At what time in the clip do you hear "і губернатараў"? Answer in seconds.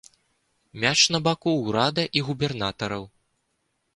2.21-3.03